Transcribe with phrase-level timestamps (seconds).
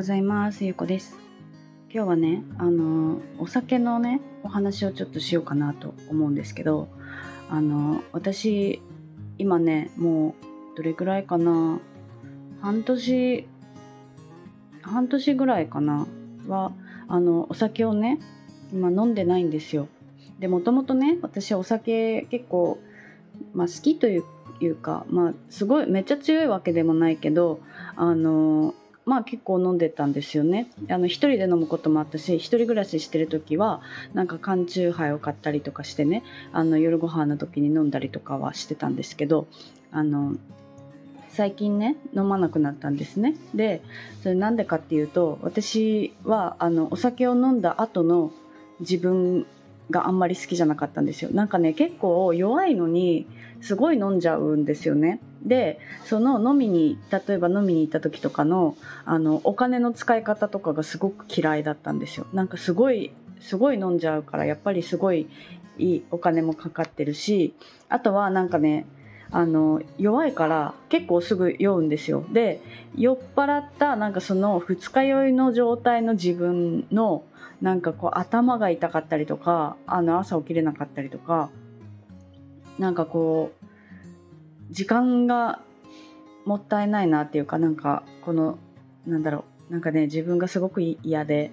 [0.00, 0.64] ございます。
[0.64, 1.18] ゆうこです。
[1.92, 6.88] 今日はねあのお酒のねお話をちょっとしようかなと思うんですけど
[7.50, 8.80] あの私
[9.36, 10.34] 今ねも
[10.74, 11.80] うどれぐらいかな？
[12.62, 13.46] 半年
[14.80, 16.06] 半年ぐらいかな？
[16.48, 16.72] は
[17.06, 18.20] あのお酒をね
[18.72, 19.86] 今飲んでないんですよ。
[20.38, 22.78] でもともとね私お酒結構、
[23.52, 24.16] まあ、好きとい
[24.62, 27.60] うかまあすごいめっちゃ強いわけでもないけど
[27.96, 28.74] あの
[29.10, 30.70] まあ結構飲んでたんですよね。
[30.88, 33.82] あの一人で飲むこともあったし一人暮らししてる時は
[34.14, 39.48] なんか缶チューハイを買ったりとかしてねあの夜ご飯の時に飲んだりとかはしてたんですけど
[39.90, 40.34] あの
[41.28, 43.34] 最近ね飲まなくなったんですね。
[43.52, 43.82] で
[44.22, 48.30] それなんでかっていうと私はあのお酒を飲んだ後の
[48.78, 49.44] 自分
[49.90, 51.30] があんまり好きじゃなかったんですよ。
[51.32, 53.26] なんかね結構弱いのに
[53.60, 55.20] すごい飲んじゃうんですよね。
[55.42, 62.26] でその飲みに例えば飲みに行った時とかのあのお金の使い方とかがすごく嫌いだったんですよ。
[62.32, 65.28] なんかすごいすごい飲んじゃうからやっぱりすごい
[65.78, 67.54] いいお金もかかってるし
[67.88, 68.86] あとはなんかね
[69.32, 72.24] あの弱いから結構すぐ酔うんですよ。
[72.32, 72.60] で
[72.96, 77.24] 酔っ払ったなんかその二日酔いの状態の自分の
[77.60, 81.50] なんかこう頭が痛かったりとかあの朝起きれなかったりとか
[82.78, 85.60] なんかこう時間が
[86.44, 88.58] もったいないなっていうかなんかこの
[89.06, 91.52] なんだろうなんかね自分がすごく嫌で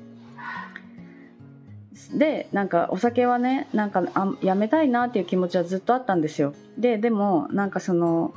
[2.13, 6.53] でなんかお酒はねなんかあやめたいなっていう気持ちはずっとあったんですよ。
[6.77, 8.33] ででもなんかその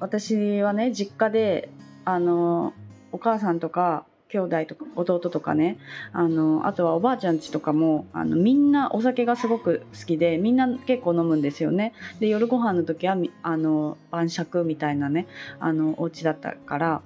[0.00, 1.70] 私はね実家で
[2.04, 2.72] あの
[3.12, 5.78] お母さんとか兄弟とか弟とかね
[6.12, 11.94] あのあとはおばあちゃんちとかもあのみんなお酒がすごく好きでみんな結構飲むんですよね。
[12.20, 15.26] で夜ご飯の時はあの晩酌みたいなね
[15.60, 17.02] あのお家だったから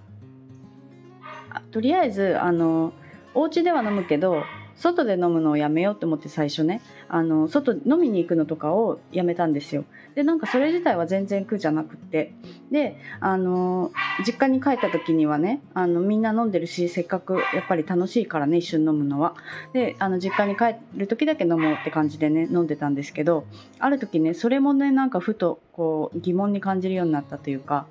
[1.70, 2.92] とりあえずあの
[3.34, 4.42] お家では飲むけど
[4.76, 9.84] 外で飲むのをやめようと思って最初ねあの外飲みに行くのとかをやめたんですよ。
[10.14, 12.32] でなんかそれ自体は全然苦じゃなくって。
[12.70, 13.92] であの
[14.26, 19.34] 実家に帰った時にはねあのみんな飲んでるしせっかくやっぱり楽しいからね一緒に飲むのは。
[19.72, 23.44] であの実家に帰る時だけ飲もうって感じでね飲んでたんですけど
[23.78, 27.86] ある時ねそれもねなんかふとこう疑問に感じるようになったというか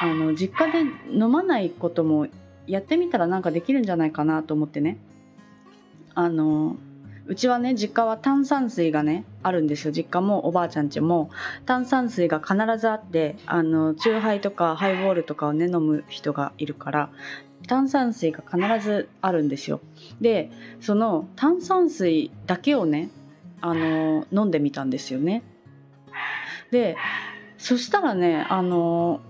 [0.00, 2.26] あの実家で飲まないことも
[2.66, 4.98] やってみたらなんかできるんじゃないかなと思ってね。
[6.22, 6.76] あの
[7.24, 9.92] うちはね実家は炭酸水がねあるんですよ。
[9.92, 11.30] 実家もおばあちゃんちも。
[11.64, 17.10] 炭酸水が必ずあってあのチューハイとかハイボールとかをね飲む人がいるから
[17.68, 19.80] 炭酸水が必ずあるんですよ。
[20.20, 23.08] でその炭酸水だけをね
[23.62, 25.42] あの飲んでみたんですよね。
[26.70, 26.96] で
[27.56, 29.20] そしたらねあの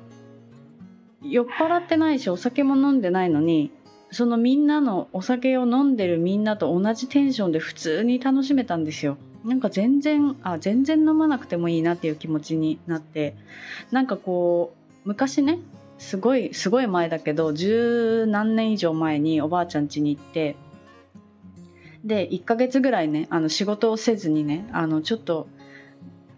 [1.22, 3.70] 酔っ払ってないしお酒も飲んでないのに
[4.12, 9.16] そのみんなのお酒を飲んでるみんなと同じテンションで普通に楽しめたんですよ。
[9.44, 13.34] なんか全然あ全然飲まなくてもいいなっていう気持ちになって
[13.90, 15.58] なんかこう昔ね
[15.98, 20.56] すごいすごい前だけど十何年以上前におばあちゃん家に行って
[22.04, 25.48] で1ヶ月ぐらいねあの仕事をせずにねあのちょっと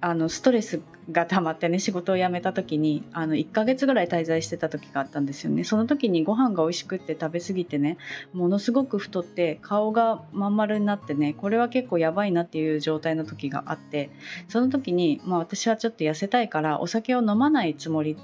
[0.00, 5.64] あのストレスが溜まってね仕事を辞めた時にあの1ヶ月ぐらい滞在してた時があったんですよね。
[5.64, 7.98] その時にご飯が美味しくって食べ過ぎてね
[8.32, 14.10] ものすごく太って顔がまん丸になってねこれは結構やばいなっていう状態の時があって
[14.48, 18.16] その時に、まあ、私はちょっと痩せたいからお酒を飲まないつもり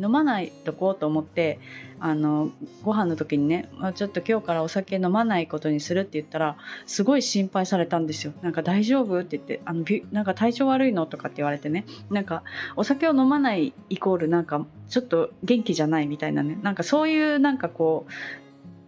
[0.00, 1.58] 飲まないとこうと思って
[2.00, 2.50] あの
[2.82, 8.32] ご飯の時にね、ちょっと今日からお酒飲まないことにするって言ったらすごい心配されたんですよ。
[8.42, 11.84] なんか大丈夫って言ってあのなんか体調悪いのとかって言われてね。
[12.10, 12.42] なんか
[12.74, 16.58] お酒を飲まないイコールなんかちょっと元気じゃないみたいなね。
[16.60, 18.12] なんかそういうなんかこう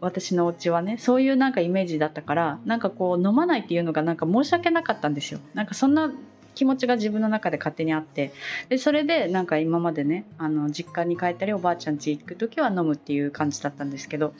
[0.00, 5.38] 私のお家はねそういうなんかイメージだったからなんかこう飲まないっていうのがなんか申し訳なかったんですよ。
[5.54, 6.12] なんかそんな
[6.54, 8.32] 気持ちが自分の中で勝手にあって。
[8.68, 14.34] でそれでなんか今までねあの実家に帰ったりおばあちゃん家行く時は飲むっていう感じだったんですけど。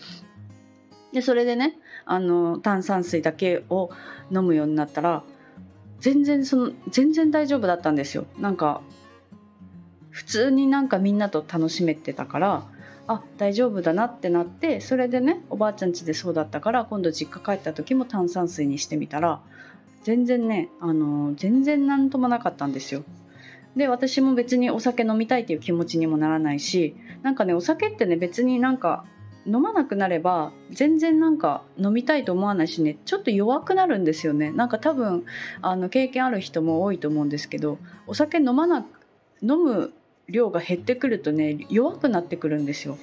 [1.13, 3.91] でそれでねあの炭酸水だけを
[4.33, 5.23] 飲むようになったら
[6.01, 8.27] 全然その全然大丈夫だったんですよ。
[8.39, 8.83] なんか
[10.11, 12.65] 普通になんかみんなと楽しめてたから
[13.07, 19.41] あ大丈夫だなってなってそれでねおばあちゃん家でそうだったから今度実家帰った時も炭酸水にしてみたら
[20.05, 23.03] 全然ねあの全然何ともなかったんですよ。
[23.75, 29.05] で私も別にお酒飲みたいっていう気持ちにもならないしなんかねお酒ってね別になんか
[29.47, 34.53] 飲まなくなれば全然なんか飲みたいと思わないしねちょっと弱くなるんですよね。
[34.53, 35.25] なんか多分
[35.61, 38.87] あの経験ある人も多いと思うんですけどお酒飲まな
[39.43, 39.93] 飲む
[40.29, 42.99] 量が減ってくるとね弱くなってくるんですよ。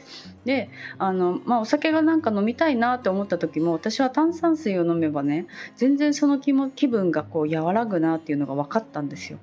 [0.46, 5.46] であの、まあ、お酒がなんか飲みたいなって思った時も私は炭酸水を飲めばね
[5.76, 9.40] 全然その気も気分がこう和らぐなっていうのが分かったんですよ。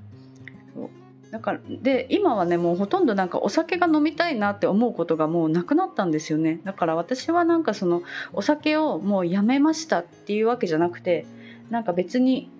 [1.31, 8.03] だからで今はねもうほとんどなんかお酒が飲みたいなって思うことがもうなくなったんですよねだから私はなんかその
[8.33, 11.27] お酒をもうやめましたっていうわけじゃなくて
[11.71, 12.51] なんか別に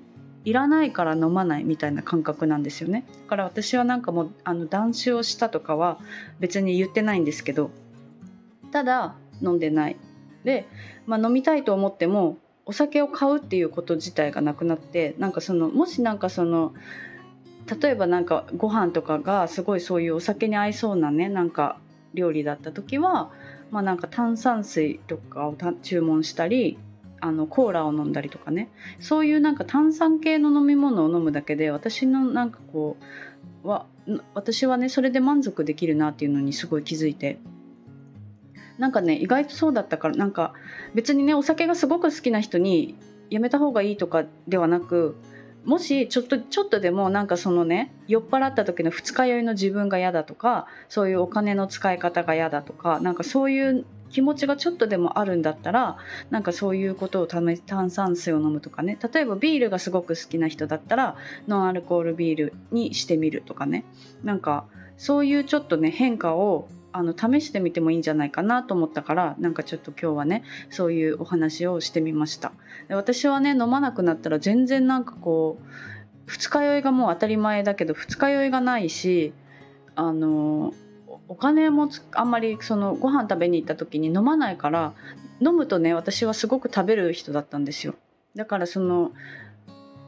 [0.49, 3.05] いらないから飲まないみたいな感覚なんですよね。
[3.25, 5.99] だから私はなんかもうあの断酒をしたとかは
[6.41, 7.71] 別に言ってないんですけど
[8.73, 9.97] ただ飲んでない。
[10.45, 10.67] で、
[11.06, 16.73] まあ、飲みたいと思ってもお酒を買うっていうこと自体がなくなってなんかそのもしなんかその
[17.83, 21.79] 例えばなんかご飯とかがすごいそういうお酒に合いそうなねなんか
[22.15, 23.31] 料理だった時は、
[23.71, 26.79] まあ、なんか炭酸水とかを注文したり
[27.20, 28.70] あのコーラを飲んだりとかね。
[29.00, 32.97] そういうなんか炭酸系の飲み物を飲むだけで私のなんかこ
[33.65, 33.87] うは
[34.35, 37.38] 私はねそれで満足できるなっていうのにすごい気づいて。
[38.79, 40.55] なんかね意外とそうだったからなんか
[40.94, 42.94] 別にねお酒がすごく好きな人に
[43.29, 45.17] やめた方がいいとかではなく
[45.64, 55.99] もしちょっとちょっとでもなんかそのね酔っ払った時の二日酔いの自分が嫌だとかそういうお金の使い方が嫌だとかなんかそういう気持ちがちょっとでもあるんだったら
[56.31, 58.99] なんかそういうことを炭酸水を飲むとかね。
[59.12, 61.16] 例えばビールがすごく好きな人だったら
[61.46, 63.84] ノンアルコールビールにしてみるとかね。
[64.22, 64.66] なんか
[64.96, 72.52] そういうちょっとね変化をあの試してみてもいいんじゃないかなと思ったからなんかちょっと今日はねそういうお話をしてみました。
[72.88, 75.64] 私はね飲まなくなったら全然なんかこう
[76.26, 79.32] 二日酔いがもう当たり前だけど二日酔いがないし
[79.94, 80.72] あの
[81.28, 84.94] お金もあんまりそのご飯食べに行った時に飲まないから
[85.40, 87.94] 飲むとね私はすごく食べる人だったんですよ
[88.34, 89.12] だからその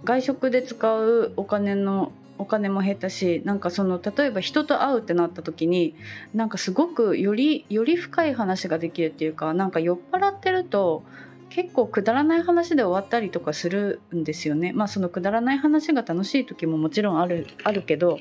[0.05, 5.95] 外食で使うお金のお金も減ったしなんかその例えば人と会うってなった時に
[6.33, 11.03] なんかすごくよりより深い話ができるっていうかなんか酔っ払ってると
[11.51, 14.73] 結構くだらない話で終わったりとかするんですよね。
[14.73, 18.19] まあそのくだらない話が楽しい時ももちろんあるあるけど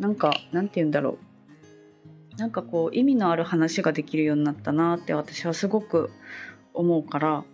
[0.00, 1.18] なんかなんて言うんだろう
[2.36, 6.10] なんかこう意味のある話ができるようになったなって私はすごく
[6.74, 7.44] 思うから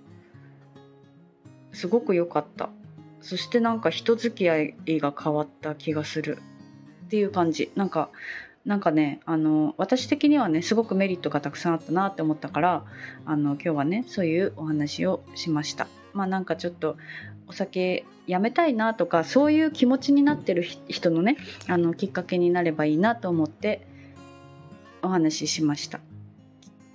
[1.73, 2.70] すごく良かった。
[3.20, 6.38] そしてなんか人付き合いが変わった気がする。
[7.06, 7.70] っていう感じ。
[7.76, 8.11] なんか
[8.64, 12.84] なんかねあの私的にはねすごくメリットがたくさんあったなって思ったから
[13.26, 15.88] あの今日はねそういうお話をしました。
[16.12, 16.96] まあなんかちょっと
[17.49, 21.37] お酒やめたいなとかそういう気持ちになってる人のね
[21.69, 23.87] あのきっかけになればいいなと思って
[25.02, 26.00] お話ししました。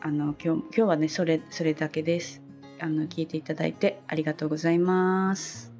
[0.01, 2.41] あの今日今日はねそれそれだけです。
[2.79, 5.76] あの聞いていただいてありがとうございます。